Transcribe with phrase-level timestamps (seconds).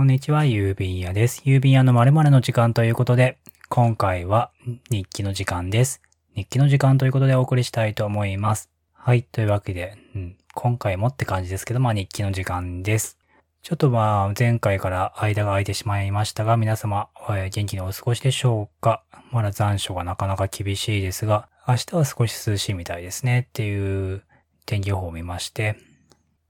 [0.00, 1.42] こんにちは、郵便屋です。
[1.44, 3.36] 郵便屋の〇〇の時間ということで、
[3.68, 4.50] 今回は
[4.90, 6.00] 日記の時間です。
[6.34, 8.70] 日記の時間ということでお送りしたいと思います。
[8.94, 13.18] はい、というわけで、うん、今回もって感じですけど、まあ日記の時間です。
[13.60, 19.02] ちょっとまあ前回から間が空いてしまいましたが、皆様、えー元気にお過ごしでしょうか？
[19.30, 24.22] まだ残暑がなかなか厳しいですが、明日は少し涼しいみたいですねっていう
[24.64, 25.76] 天気予報を見まして、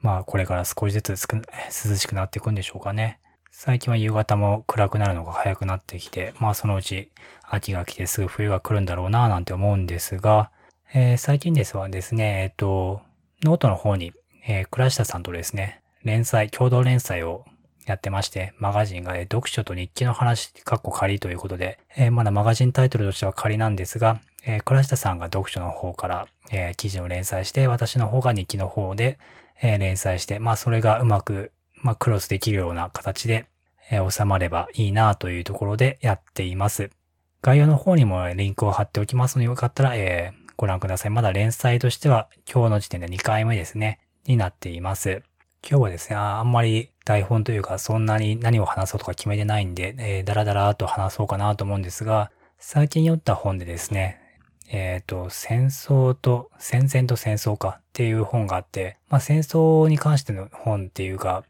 [0.00, 3.18] まあこれから少しずつ涼しくなっていくんでしょうかね。
[3.54, 7.10] 最近は夕方も暗くなるのが早くなってきて、まあそのうち
[7.42, 10.50] 秋が来てすぐ冬が来るんだろうなぁなんて思うんですが、
[10.94, 13.02] えー最近ですはですね、えっと、
[13.44, 14.14] ノートの方に、
[14.46, 17.44] えー倉下さんとですね、連載、共同連載を
[17.86, 29.18] やってまして、マガジンが、えー読書と日記の話、かっこ仮ということで、えーまだマガジンタイトルとしては仮なんですが、えー倉下さんが読書の方から、えー記事を連載して、私の方が日記の方で、
[29.60, 31.52] えー連載して、まあそれがうまく、
[31.82, 33.46] まあクロスできるような形で、
[33.90, 36.90] えー収まればいいなというところでやっています。
[37.42, 41.10] 概要の方にもリンクを貼っておきますのでよかったら、えーご覧ください。
[41.10, 45.22] まだ連載としては今日の時点で2回目ですね、になっています。
[45.68, 54.20] 今日はですね、あんまり台本というかそんなに何を話そうとか決めてないんで、えー、だらだらと話そうかなと思うんですが、最近読んだ本でですね、
[54.68, 61.44] えっ、と、戦争と、戦前と戦争かっていう本があって、まあ戦争に関しての本っていうか、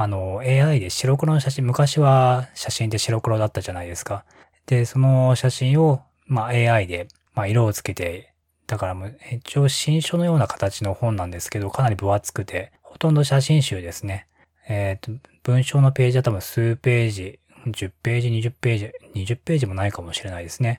[0.00, 4.24] あの、AI で白黒の写真、昔は写真って白黒だったじゃないですか。
[4.66, 8.32] で、その写真を、まあ AI で、まあ色をつけて、
[8.68, 14.28] だからもう一応新書のような形の本なんですけど、かなり分厚くて、ほとんど写真集ですね。
[14.68, 15.10] えっ、と、
[15.42, 20.78] 文章のページは多分数ページ、10ページ、20ページ、20ページもないかもしれないですね。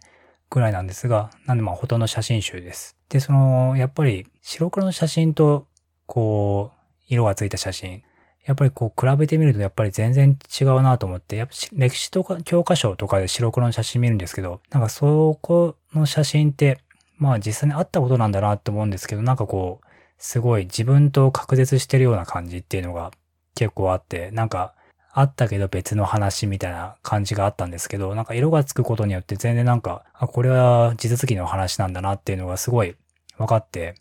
[0.49, 2.95] ぐらいなんですが、なんでまあほとんど写真集です。
[3.09, 5.67] で、その、やっぱり白黒の写真と、
[6.05, 8.01] こう、色がついた写真、
[8.45, 16.79] やっぱりこう比べてみるとやっぱり全然違うなと思って、やっぱ歴史とか教科書とかで白黒の写真見るんですけど、なんかそこの写真って、
[17.17, 19.85] まあ実際にあったことなんだなって思うんですけど、なんかこう、
[20.17, 23.11] すごい自分と隔絶してるような感じっていうのが
[23.55, 24.73] 結構あって、なんか
[25.11, 32.95] あったけど別の話みたいな感じがあったんですけど、なんか色がつくことによって全然なんか、あ、これは地続きの話なんだなっていうのがすごい
[33.37, 33.95] 分かって、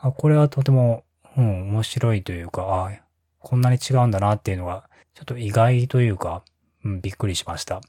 [0.00, 1.04] あ、これはとても、
[1.36, 3.01] うん、面白いというか、あ、
[3.42, 6.42] こんなに違うんだなっていうのが、ちょっと意外というか、
[6.84, 7.80] うん、びっくりしました。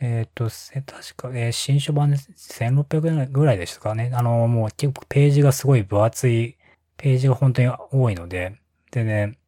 [0.00, 4.10] えっ、と、確か、えー新書版で1600円ぐらいでしたかね。
[4.14, 6.56] あの、もう結構ページがすごい分厚い、
[6.96, 8.56] ページが本当に多いので、
[8.90, 9.38] でね、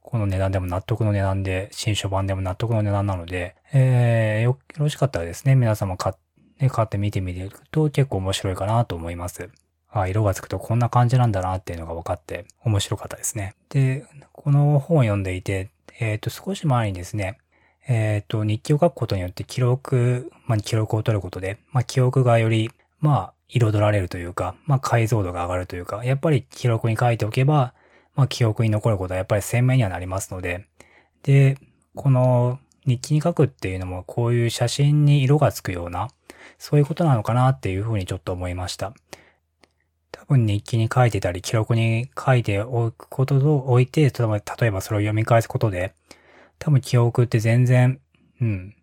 [0.00, 6.14] この値段でも納得の値段で、新書版でも納得の値段なので、えー、よ、ろしかったらですね、皆様買っ
[6.58, 9.50] て、買って見てみると結構面白いかなと思います。
[9.90, 13.54] あ、色がつくとこんな感じなんだなっていうのが分かって面白かったですね。
[13.70, 17.38] で、この本を読んでいて、えっ、と、少し前にですね、
[17.88, 27.72] えっ、と、日記を書くことによって記録、まあ、記録を取ることで、まあ、記憶がより、まあ、彩られるというか、まあ、解像度が上がるというか、やっぱり記録に書いておけば、
[28.14, 30.66] まあ、記憶に残ることはやっぱり鮮明にはなりますので、
[31.22, 31.56] で、
[31.94, 36.08] この日記に書くっていうのも、こういう写真に色がつくような、
[36.58, 38.92] そういうことなのかなっていうふうにちょっと思いました。
[40.36, 45.94] 日記に書いてたり、記録に書いておくことと置いて、例えばそれを読み返すことで、
[46.58, 48.00] 多分記憶って全然、
[48.40, 48.74] うん、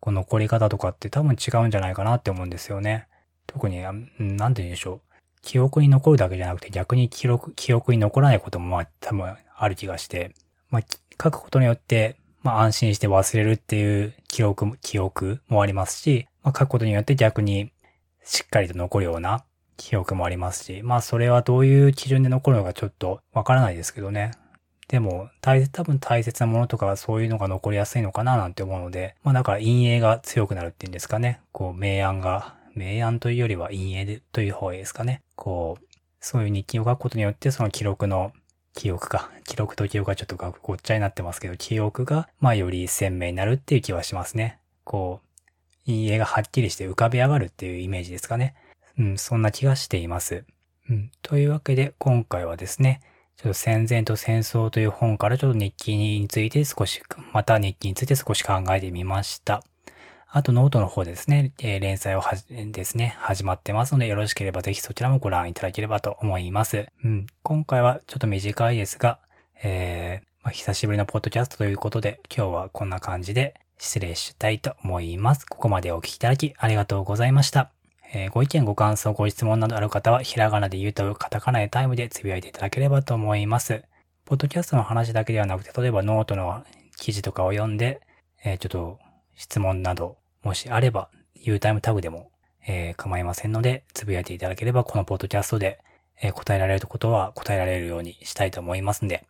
[0.00, 3.06] こう残り方とかって多分違うんじゃないかなって思うんですよね。
[3.46, 5.00] 特に、なんて言うんでしょう。
[5.42, 10.34] 記憶に残るだけじゃなくて逆に記録、記憶に残らないこともまあ多分ある気がして、
[10.70, 10.82] まあ
[11.22, 17.72] 書くことによって、まあ安心して忘れるっていう記憶も、記憶もありますし、まあ書くことによって逆に
[18.24, 19.44] しっかりと残るような
[19.82, 24.30] 記憶もありますし、まあそれはどういう基準で残るのかちょっとわからないですけどね。
[24.86, 31.40] でも、大切、多分大切なものとかそういうのが残りやすいのかななんて思うので、まあだから陰影が強くなるっていうんですかね。
[31.50, 35.20] こう、明暗が、明暗というよりは陰影という方がいいですかね。
[35.34, 35.84] こう、
[36.20, 38.32] そういう日記を書くことによってその記録の
[38.74, 39.32] 記憶か。
[39.44, 44.60] 記録と記憶がちょっとごっちゃになってますけど、記憶が、まあより鮮明になるっていう気はしますね。
[44.84, 48.54] こう、陰影がはっきりして浮かび上がるっていうイメージですかね。
[48.98, 50.44] うん、そんな気がしています。
[50.88, 53.00] うん、というわけで、今回はですね、
[53.36, 57.02] ちょっと戦前と戦争という本からちょっと日記について少し、
[57.32, 59.64] また日記について少し考えてみました。
[60.34, 66.86] あとノートの方ですね、えー連載をはじ、ですね、始まってますので、よろしければぜひそちらもご覧いただければと思います。
[67.04, 69.18] うん、今回はちょっと短いですが、
[69.62, 75.44] えーまあ、久しぶりのポッドキャストということで、今日はこんな感じで失礼したいと思います。
[75.44, 77.81] ここまでお聞きいただきありがとうございました。
[78.14, 83.84] えーご意見、ご感想、ご質問などある方は、ひらがなで言うとカタカナでタイムでつぶやいていただければと思います。
[84.24, 86.64] ポッドキャストの話だけではなくて、例えばノートの
[86.98, 88.00] 記事とかを読んで、
[88.44, 88.98] えー、ちょっと
[89.34, 92.30] 質問など、もしあれば、U タイムタグでも、
[92.66, 95.80] えー、構いませんので、つぶやいていただければ、このポッドキャストで、
[96.20, 99.24] えー、答えられることは答えられるようにしたいと思いますんで、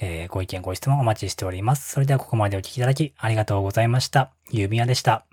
[0.00, 1.90] えー、ご意見ご質問お待ちしております。
[1.90, 4.32] それではここまでお聞きいただきありがとうございました。
[4.50, 5.24] ゆうびやでした。